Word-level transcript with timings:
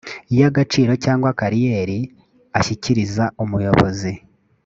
y 0.37 0.41
agaciro 0.49 0.93
cyangwa 1.03 1.29
kariyeri 1.39 1.99
ashyikiriza 2.59 3.25
umuyobozi 3.43 4.11